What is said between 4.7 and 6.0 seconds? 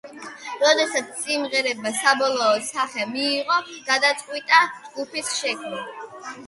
ჯგუფის შექმნა.